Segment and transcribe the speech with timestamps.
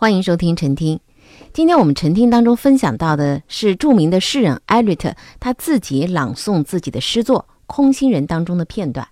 [0.00, 0.98] 欢迎收听晨听。
[1.52, 9.06] 今天我们晨听当中分享到的是著名的诗人艾略特他自己朗诵自己的诗作《空心人》当中的片段。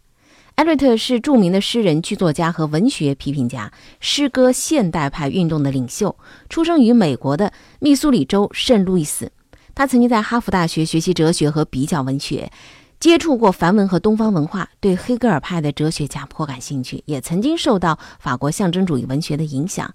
[0.54, 3.70] 艾略特是著名的诗人、剧作家和文学批评家，
[4.00, 6.16] 诗歌现代派运动的领袖，
[6.48, 9.30] 出生于美国的密苏里州圣路易斯。
[9.74, 12.50] 他曾经在哈佛大学学习哲学和比较文学，
[12.98, 19.94] 接触过梵文和东方文化，对黑格尔派的哲学家颇感兴趣，也曾经受到法国象征主义文学的影响。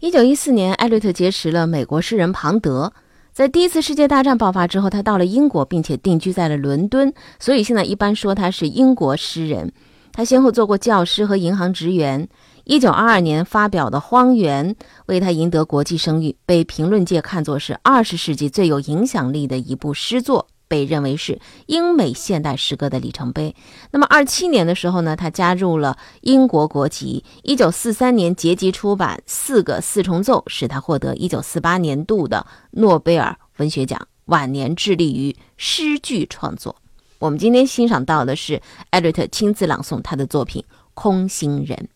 [0.00, 2.90] 一九一四年，艾略特结识了美国诗人庞德。
[3.34, 9.70] 在第一次世界大战爆发之后，他到了英国，并且定居在了伦敦，所以现在一般说他是英国诗人。
[10.10, 12.26] 他先后做过教师和银行职员。
[12.64, 14.74] 一九二二年发表的《荒原》
[15.04, 20.46] 为他赢得国际声誉，被评论界看作是二十世纪最有影响力的一部诗作。
[20.70, 23.56] 被认为是英美现代诗歌的里程碑。
[23.90, 27.24] 那么，二七年的时候呢，他加入了英国国籍。
[27.42, 34.00] 一九四三年结集出版《四个四重奏》，使他获得一九四八年度的诺贝尔文学奖。
[34.26, 36.76] 晚年致力于诗句创作。
[37.18, 41.88] 我们今天欣赏到的是艾略特亲自朗诵他的作品《空心人》。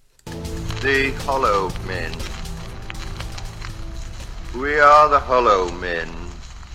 [0.81, 2.11] The hollow men.
[4.53, 6.09] We are the hollow men.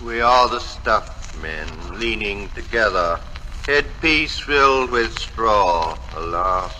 [0.02, 1.19] We are the stuff.
[1.42, 3.18] Men leaning together,
[3.66, 6.72] headpiece filled with straw, alas.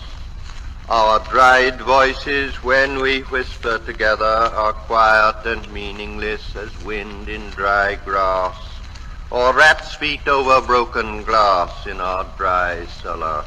[0.89, 7.95] Our dried voices, when we whisper together, are quiet and meaningless as wind in dry
[7.95, 8.57] grass,
[9.29, 13.45] or rat's feet over broken glass in our dry cellar.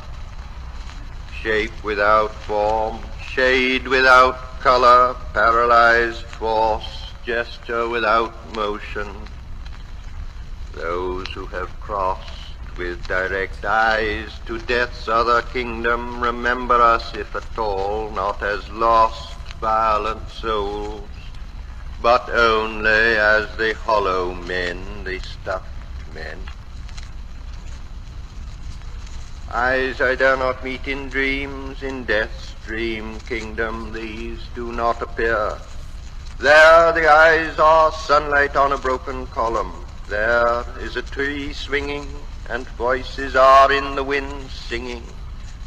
[1.42, 9.06] Shape without form, shade without color, paralyzed force, gesture without motion,
[10.76, 12.44] those who have crossed
[12.76, 19.36] with direct eyes to death's other kingdom remember us, if at all, not as lost,
[19.60, 21.08] violent souls,
[22.02, 25.68] but only as the hollow men, the stuffed
[26.14, 26.38] men.
[29.52, 35.56] Eyes I dare not meet in dreams, in death's dream kingdom, these do not appear.
[36.40, 42.06] There the eyes are sunlight on a broken column, there is a tree swinging,
[42.48, 45.02] and voices are in the wind singing,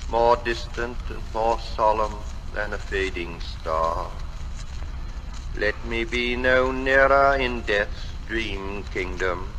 [0.09, 2.13] more distant and more solemn
[2.53, 4.09] than a fading star.
[5.57, 9.49] Let me be no nearer in death's dream kingdom.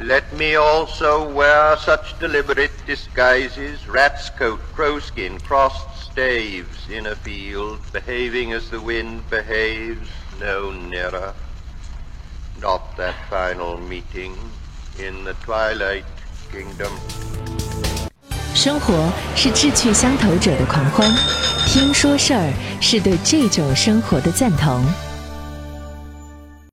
[0.00, 7.80] Let me also wear such deliberate disguises, rat's coat, crowskin, crossed staves in a field,
[7.92, 10.08] behaving as the wind behaves,
[10.40, 11.34] no nearer
[12.64, 14.32] of that final meeting
[14.98, 16.04] in the twilight
[16.50, 16.92] kingdom
[18.54, 21.08] 生活是志趣相投者的狂欢
[21.66, 24.84] 听说事儿是对这种生活的赞同